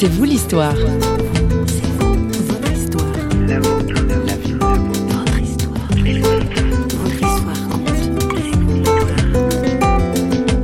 [0.00, 0.76] C'est vous l'histoire.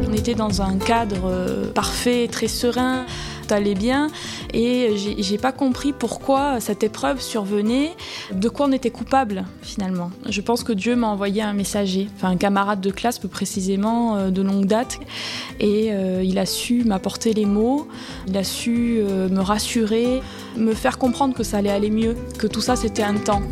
[0.06, 3.06] On était dans un cadre euh, parfait, très serein,
[3.44, 4.08] tout allait bien
[4.52, 7.92] et j'ai pas compris pourquoi cette épreuve survenait,
[8.32, 10.10] de quoi on était coupable finalement.
[10.28, 14.16] Je pense que Dieu m'a envoyé un messager, enfin un camarade de classe plus précisément
[14.16, 14.98] euh, de longue date
[15.60, 17.88] et euh, il a su m'apporter les mots,
[18.26, 20.22] il a su euh, me rassurer,
[20.56, 23.42] me faire comprendre que ça allait aller mieux, que tout ça c'était un temps.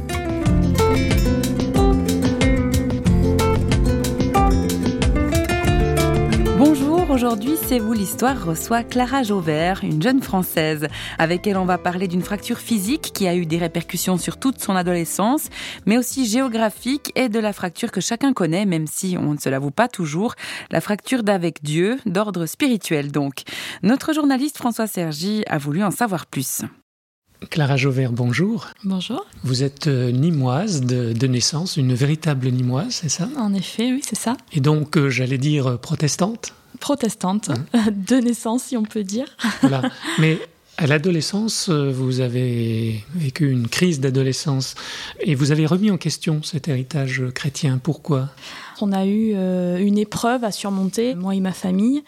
[7.23, 10.89] Aujourd'hui C'est vous l'histoire reçoit Clara Jauvert, une jeune Française.
[11.21, 14.61] Avec elle, on va parler d'une fracture physique qui a eu des répercussions sur toute
[14.61, 15.49] son adolescence,
[15.87, 19.49] mais aussi géographique et de la fracture que chacun connaît, même si on ne se
[19.49, 20.35] l'avoue pas toujours,
[20.73, 23.43] la fracture d'avec Dieu, d'ordre spirituel donc.
[23.85, 26.63] Notre journaliste François Sergi a voulu en savoir plus.
[27.51, 28.67] Clara Jauvert, bonjour.
[28.83, 29.27] Bonjour.
[29.45, 33.29] Vous êtes euh, nimoise de, de naissance, une véritable nimoise, c'est ça?
[33.37, 34.37] En effet, oui, c'est ça.
[34.53, 35.77] Et donc, euh, j'allais dire euh,
[36.81, 37.47] protestante.
[37.47, 39.27] Protestante, de naissance si on peut dire.
[39.61, 39.83] Voilà.
[40.19, 40.39] Mais
[40.79, 44.75] à l'adolescence, euh, vous avez vécu une crise d'adolescence
[45.21, 47.79] et vous avez remis en question cet héritage chrétien.
[47.83, 48.31] Pourquoi?
[48.81, 52.03] On a eu euh, une épreuve à surmonter, moi et ma famille,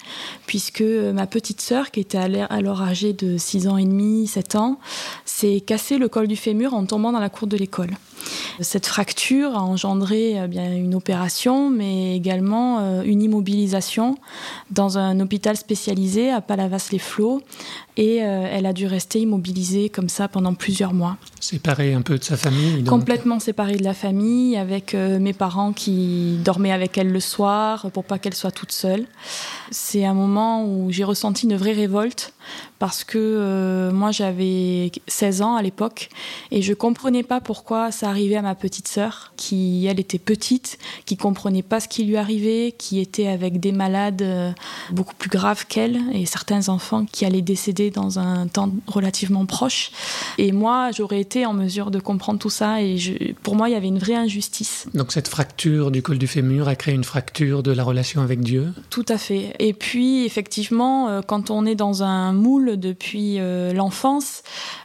[0.46, 4.56] puisque euh, ma petite sœur, qui était alors- âgée de 6 ans et demi, 7
[4.56, 4.80] ans,
[5.24, 7.90] s'est cassé le col du fémur en tombant dans la cour de l'école.
[8.60, 14.16] Cette fracture a engendré eh bien, une opération, mais également euh, une immobilisation
[14.70, 17.42] dans un hôpital spécialisé à Palavas-les-Flots.
[17.96, 21.16] Et euh, elle a dû rester immobilisée comme ça pendant plusieurs mois.
[21.38, 22.88] Séparé un peu de sa famille donc.
[22.88, 27.90] Complètement séparée de la famille, avec euh, mes parents qui dormaient avec elle le soir
[27.92, 29.06] pour pas qu'elle soit toute seule.
[29.70, 32.33] C'est un moment où j'ai ressenti une vraie révolte
[32.78, 36.08] parce que euh, moi j'avais 16 ans à l'époque
[36.50, 40.78] et je comprenais pas pourquoi ça arrivait à ma petite sœur qui elle était petite,
[41.06, 44.50] qui comprenait pas ce qui lui arrivait, qui était avec des malades euh,
[44.90, 49.90] beaucoup plus graves qu'elle et certains enfants qui allaient décéder dans un temps relativement proche.
[50.38, 52.82] Et moi, j'aurais été en mesure de comprendre tout ça.
[52.82, 54.86] Et je- pour moi, il y avait une vraie injustice.
[54.94, 58.40] Donc cette fracture du col du fémur a créé une fracture de la relation avec
[58.40, 58.72] Dieu?
[58.90, 59.54] Tout à fait.
[59.58, 64.42] Et puis, effectivement, euh, quand on est dans un moule depuis euh, l'enfance,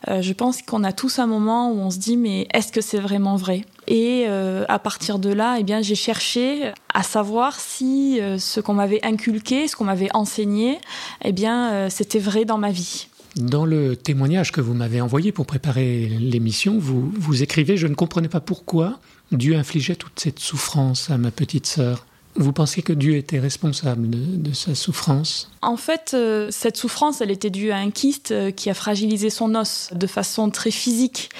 [0.07, 2.81] euh, je pense qu'on a tous un moment où on se dit, mais est-ce que
[2.81, 3.65] c'est vraiment vrai?
[3.87, 8.73] Et euh, à partir de là, eh bien, j'ai cherché à savoir si ce qu'on
[8.73, 10.79] m'avait inculqué, ce qu'on m'avait enseigné,
[11.23, 13.07] eh bien, c'était vrai dans ma vie.
[13.35, 17.95] Dans le témoignage que vous m'avez envoyé pour préparer l'émission, vous, vous écrivez Je ne
[17.95, 18.99] comprenais pas pourquoi
[19.31, 22.05] Dieu infligeait toute cette souffrance à ma petite sœur.
[22.39, 25.51] Vous pensiez que Dieu était responsable de, de sa souffrance?
[25.61, 29.29] En fait, euh, cette souffrance, elle était due à un kyste euh, qui a fragilisé
[29.29, 31.31] son os de façon très physique.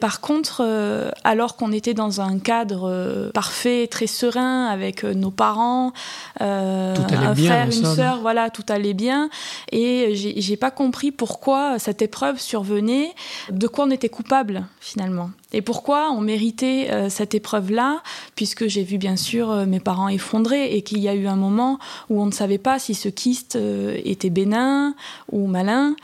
[0.00, 5.92] Par contre, euh, alors qu'on était dans un cadre parfait, très serein, avec nos parents,
[6.40, 6.94] un
[7.34, 7.94] bien, frère, une somme.
[7.94, 9.30] sœur, voilà, tout allait bien.
[9.70, 13.14] Et j'ai pas compris pourquoi cette épreuve survenait,
[13.50, 15.30] de quoi on était coupable finalement.
[15.54, 18.02] Et pourquoi on méritait euh, cette épreuve-là,
[18.34, 21.36] puisque j'ai vu bien sûr euh, mes parents effondrés et qu'il y a eu un
[21.36, 21.78] moment
[22.10, 24.94] où on ne savait pas si ce kyste euh, était bénin
[25.32, 25.96] ou malin,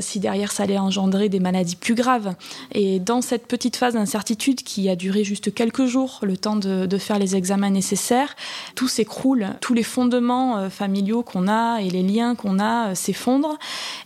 [0.00, 2.34] si derrière ça allait engendrer des maladies plus graves.
[2.72, 6.98] Et dans cette petite phase d'incertitude qui a duré juste quelques jours, le temps de,
[6.98, 8.34] faire les examens nécessaires,
[8.74, 13.58] tout s'écroule, tous les fondements familiaux qu'on a et les liens qu'on a s'effondrent.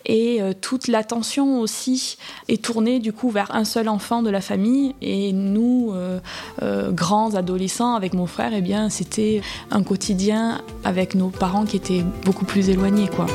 [0.06, 2.16] Et toute l'attention aussi
[2.48, 4.59] est tournée du coup vers un seul enfant de la famille
[5.00, 6.20] et nous euh,
[6.62, 9.40] euh, grands adolescents avec mon frère eh bien c'était
[9.70, 13.26] un quotidien avec nos parents qui étaient beaucoup plus éloignés quoi.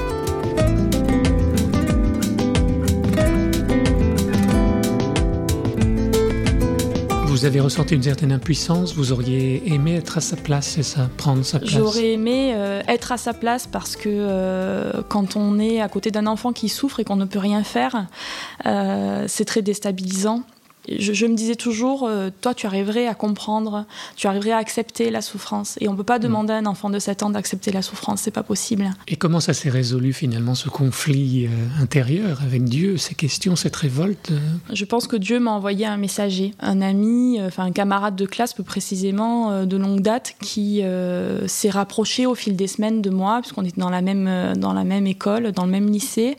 [7.35, 11.09] Vous avez ressenti une certaine impuissance, vous auriez aimé être à sa place, c'est ça
[11.17, 11.69] Prendre sa place?
[11.69, 16.11] J'aurais aimé euh, être à sa place parce que euh, quand on est à côté
[16.11, 18.07] d'un enfant qui souffre et qu'on ne peut rien faire,
[18.66, 20.43] euh, c'est très déstabilisant.
[20.87, 23.85] Je, je me disais toujours, euh, toi tu arriverais à comprendre,
[24.16, 25.78] tu arriverais à accepter la souffrance.
[25.82, 28.22] Et on ne peut pas demander à un enfant de 7 ans d'accepter la souffrance,
[28.22, 28.91] c'est pas possible.
[29.08, 33.76] Et comment ça s'est résolu finalement, ce conflit euh, intérieur avec Dieu, ces questions, cette
[33.76, 34.40] révolte euh,
[34.73, 38.53] Je pense que Dieu m'a envoyé un messager, un ami, enfin un camarade de classe
[38.53, 40.81] plus précisément de longue date, qui
[41.47, 44.84] s'est rapproché au fil des semaines de moi, puisqu'on était dans la même dans la
[44.84, 46.38] même école, dans le même lycée,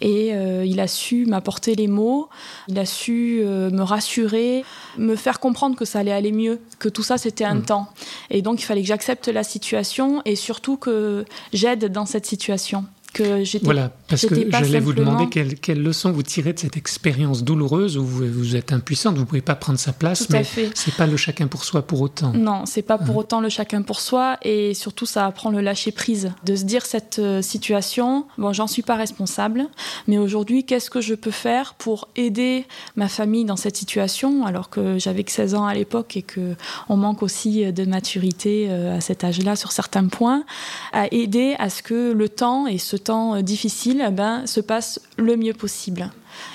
[0.00, 0.32] et
[0.64, 2.28] il a su m'apporter les mots,
[2.68, 4.64] il a su me rassurer,
[4.98, 7.64] me faire comprendre que ça allait aller mieux, que tout ça c'était un Mm.
[7.64, 7.88] temps,
[8.30, 11.24] et donc il fallait que j'accepte la situation et surtout que
[11.54, 12.84] j'aide dans cette situation
[13.16, 13.64] que j'étais.
[13.64, 17.96] Voilà, parce que j'allais vous demander quelle, quelle, leçon vous tirez de cette expérience douloureuse
[17.96, 21.06] où vous, vous êtes impuissante, vous ne pouvez pas prendre sa place, mais c'est pas
[21.06, 22.32] le chacun pour soi pour autant.
[22.34, 25.92] Non, c'est pas pour autant le chacun pour soi, et surtout ça apprend le lâcher
[25.92, 29.66] prise, de se dire cette euh, situation, bon, j'en suis pas responsable,
[30.06, 32.66] mais aujourd'hui, qu'est-ce que je peux faire pour aider
[32.96, 36.54] ma famille dans cette situation, alors que j'avais que 16 ans à l'époque et que
[36.88, 40.44] on manque aussi de maturité euh, à cet âge-là sur certains points,
[40.92, 44.60] à aider à ce que le temps et ce temps euh, difficile eh ben, se
[44.60, 46.10] passe le mieux possible.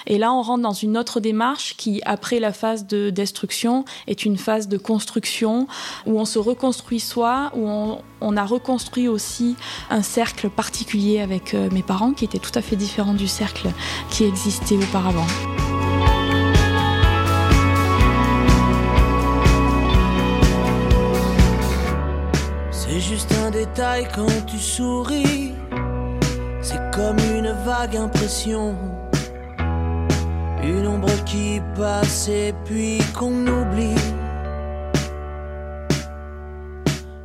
[0.05, 4.25] Et là, on rentre dans une autre démarche qui, après la phase de destruction, est
[4.25, 5.67] une phase de construction
[6.05, 7.67] où on se reconstruit soi, où
[8.21, 9.55] on, a reconstruit aussi
[9.89, 13.69] un cercle particulier avec euh, mes parents qui était tout à fait différent du cercle
[14.09, 15.27] qui existait auparavant.
[22.71, 25.40] C'est juste un détail quand tu souris.
[26.91, 28.75] Comme une vague impression.
[30.61, 33.95] Une ombre qui passe et puis qu'on oublie.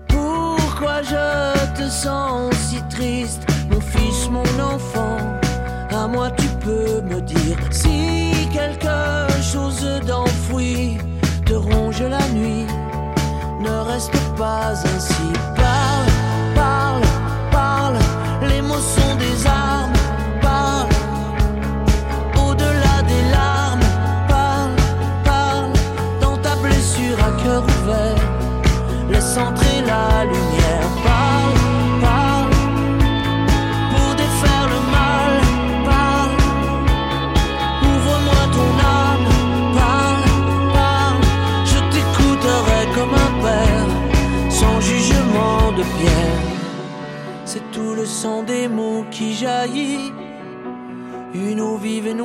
[0.09, 5.19] Pourquoi je te sens si triste, mon fils, mon enfant?
[5.91, 10.99] À moi tu peux me dire si quelque chose d'enfoui
[11.45, 12.67] te ronge la nuit.
[13.61, 15.66] Ne reste pas ainsi.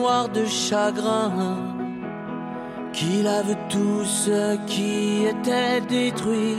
[0.01, 1.57] Noire de chagrin.
[2.91, 6.57] Qui lave tout ce qui était détruit.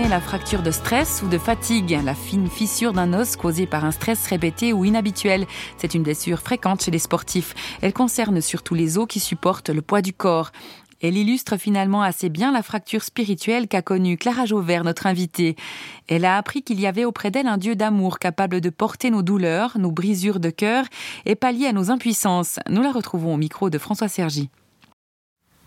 [0.00, 3.90] La fracture de stress ou de fatigue, la fine fissure d'un os causée par un
[3.90, 5.46] stress répété ou inhabituel.
[5.76, 7.54] C'est une blessure fréquente chez les sportifs.
[7.82, 10.50] Elle concerne surtout les os qui supportent le poids du corps.
[11.02, 15.56] Elle illustre finalement assez bien la fracture spirituelle qu'a connue Clara Jauvert, notre invitée.
[16.08, 19.22] Elle a appris qu'il y avait auprès d'elle un Dieu d'amour capable de porter nos
[19.22, 20.86] douleurs, nos brisures de cœur
[21.26, 22.58] et pallier à nos impuissances.
[22.70, 24.48] Nous la retrouvons au micro de François Sergi.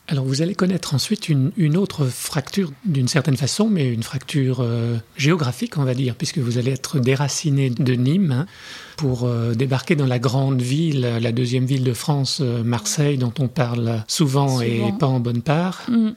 [0.07, 4.97] Alors vous allez connaître ensuite une, autre fracture d'une certaine façon, mais une fracture euh,
[5.17, 8.45] géographique on va dire, puisque vous allez être déraciné de Nîmes hein,
[8.97, 13.33] pour euh, débarquer dans la grande ville, la deuxième ville de France, euh, Marseille, dont
[13.39, 15.83] on parle souvent, et pas en bonne part.
[15.89, 16.09] Mm.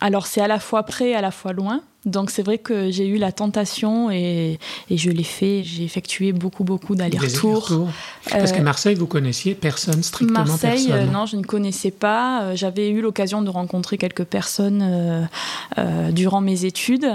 [0.00, 1.80] Alors c'est à la fois près, à la fois loin.
[2.06, 4.58] Donc c'est vrai que j'ai eu la tentation et,
[4.90, 5.62] et je l'ai fait.
[5.64, 7.64] J'ai effectué beaucoup, beaucoup d'allers-retours.
[7.72, 7.88] allers-retours.
[8.30, 11.08] Parce Euh, qu'à Marseille, vous connaissiez personne, strictement Marseille, personne.
[11.08, 12.42] euh, non, je ne connaissais pas.
[12.42, 15.22] Euh, J'avais eu l'occasion de rencontrer quelques personnes euh,
[15.78, 17.06] euh, durant mes études.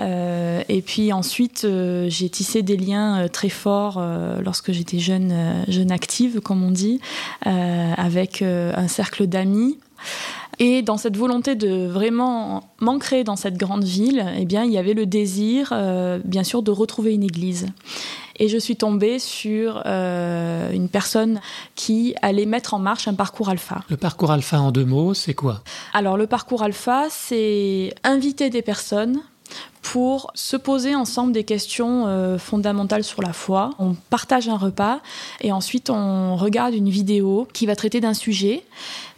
[0.00, 4.98] Euh, et puis ensuite, euh, j'ai tissé des liens euh, très forts euh, lorsque j'étais
[4.98, 7.00] jeune, euh, jeune active, comme on dit,
[7.46, 9.78] euh, avec euh, un cercle d'amis.
[10.58, 14.76] Et dans cette volonté de vraiment m'ancrer dans cette grande ville, eh bien, il y
[14.76, 17.68] avait le désir, euh, bien sûr, de retrouver une église.
[18.38, 21.40] Et je suis tombée sur euh, une personne
[21.74, 23.82] qui allait mettre en marche un parcours alpha.
[23.88, 25.62] Le parcours alpha en deux mots, c'est quoi?
[25.94, 29.22] Alors le parcours alpha, c'est inviter des personnes
[29.82, 33.70] pour se poser ensemble des questions euh, fondamentales sur la foi.
[33.78, 35.00] On partage un repas
[35.40, 38.62] et ensuite on regarde une vidéo qui va traiter d'un sujet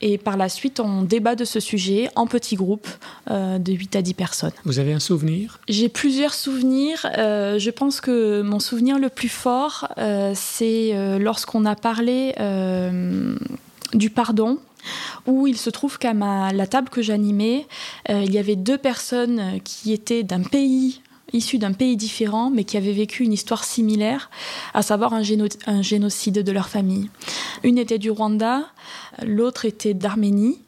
[0.00, 2.88] et par la suite on débat de ce sujet en petits groupes
[3.30, 4.52] euh, de 8 à 10 personnes.
[4.64, 5.60] Vous avez un souvenir?
[5.68, 7.06] J'ai plusieurs souvenirs.
[7.18, 9.88] Euh, je pense que mon souvenir le plus fort,
[10.34, 12.34] c'est lorsqu'on a parlé
[13.92, 14.58] du pardon
[15.26, 17.66] où il se trouve qu'à la table que j'animais,
[18.10, 21.00] euh, il y avait deux personnes qui étaient d'un pays
[21.34, 24.30] issus d'un pays différent, mais qui avaient vécu une histoire similaire,
[24.72, 25.22] à savoir un,
[25.66, 27.10] un génocide de leur famille.
[27.62, 28.62] Une était du Rwanda,
[29.22, 30.58] l'autre était d'Arménie,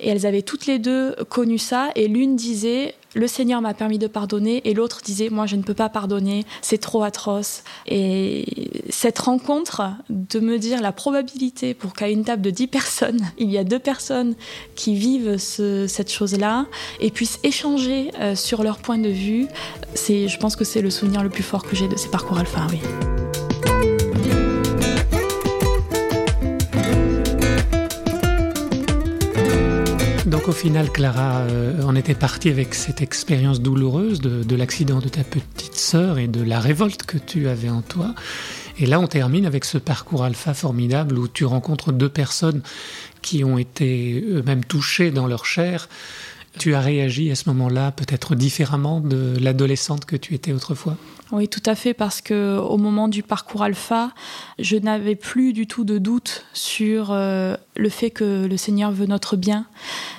[0.00, 3.98] et elles avaient toutes les deux connu ça, et l'une disait le Seigneur m'a permis
[3.98, 7.64] de pardonner et l'autre disait moi je ne peux pas pardonner, c'est trop atroce.
[7.86, 8.44] Et
[8.90, 13.50] cette rencontre de me dire la probabilité pour qu'à une table de 10 personnes, il
[13.50, 14.34] y a deux personnes
[14.74, 16.66] qui vivent cette chose-là
[17.00, 19.46] et puissent échanger euh, sur leur point de vue,
[19.94, 22.38] c'est je pense que c'est le souvenir le plus fort que j'ai de ces parcours
[22.38, 22.80] alpha, oui.
[30.26, 35.08] Donc au final, Clara, euh, on était parti avec cette expérience douloureuse de, l'accident de
[35.08, 38.12] ta petite sœur et de la révolte que tu avais en toi.
[38.80, 42.62] Et là, on termine avec ce parcours alpha formidable où tu rencontres deux personnes
[43.22, 45.88] qui ont été eux-mêmes touchées dans leur chair.
[46.58, 50.96] Tu as réagi à ce moment-là peut-être différemment de l'adolescente que tu étais autrefois?
[51.32, 54.12] Oui, tout à fait, parce que au moment du parcours alpha,
[54.60, 59.06] je n'avais plus du tout de doute sur euh, le fait que le Seigneur veut
[59.06, 59.66] notre bien.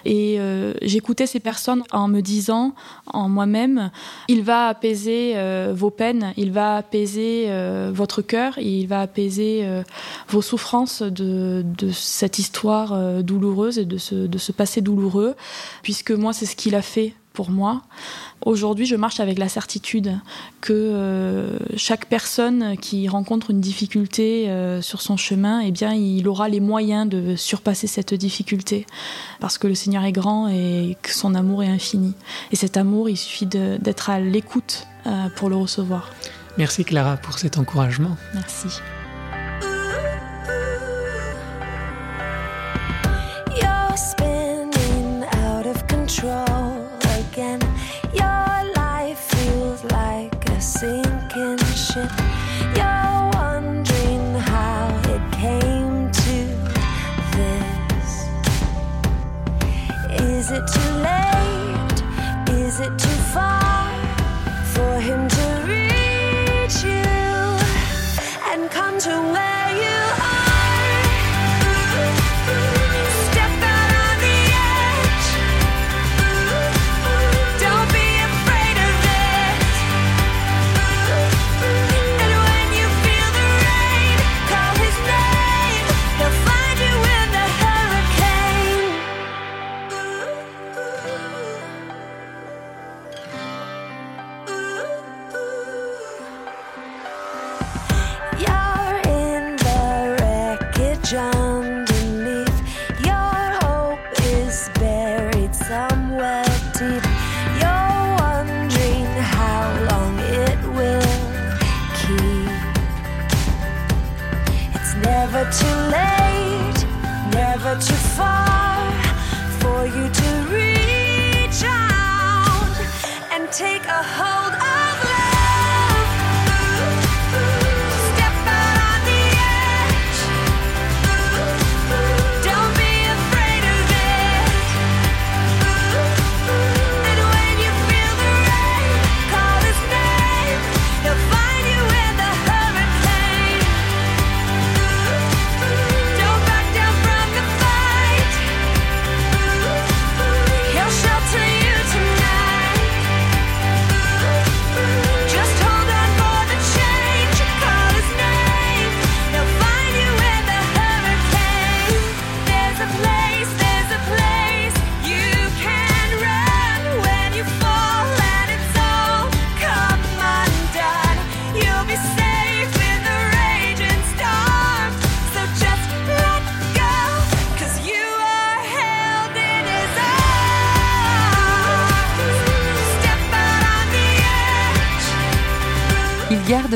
[0.04, 2.76] Et euh, j'écoutais ces personnes en me disant,
[3.06, 3.90] en moi-même,
[4.28, 7.50] il va apaiser euh, vos peines, il va apaiser
[7.92, 9.66] votre cœur, il va apaiser
[10.28, 11.64] vos souffrances de,
[11.94, 15.36] cette histoire douloureuse et de ce, de ce passé douloureux,
[15.84, 17.84] puisque c'est ce qu'il a fait pour moi.
[18.44, 20.18] Aujourd'hui, je marche avec la certitude
[20.60, 26.28] que euh, chaque personne qui rencontre une difficulté euh, sur son chemin, eh bien, il
[26.28, 28.88] aura les moyens de surpasser cette difficulté,
[29.40, 32.16] parce que le Seigneur est grand et que son amour est infini.
[32.52, 36.10] Et cet amour, il suffit d'être à l'écoute euh, pour le recevoir.
[36.58, 38.18] Merci Clara pour cet encouragement.
[38.34, 38.82] Merci.
[115.32, 115.77] never too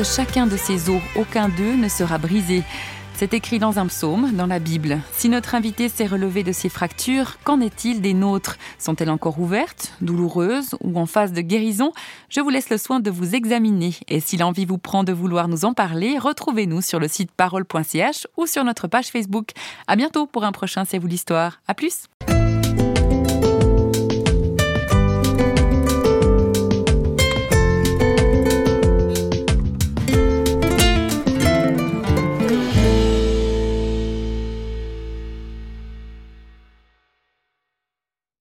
[0.02, 2.62] chacun de ses os, aucun d'eux ne sera brisé.
[3.14, 4.98] C'est écrit dans un psaume, dans la Bible.
[5.12, 8.56] Si notre invité s'est relevé de ses fractures, qu'en est-il des nôtres?
[8.78, 11.92] Sont-elles encore ouvertes, douloureuses ou en phase de guérison?
[12.30, 13.94] Je vous laisse le soin de vous examiner.
[14.08, 18.26] Et si l'envie vous prend de vouloir nous en parler, retrouvez-nous sur le site parole.ch
[18.36, 19.50] ou sur notre page Facebook.
[19.86, 21.60] À bientôt pour un prochain C'est vous l'histoire.
[21.68, 22.06] À plus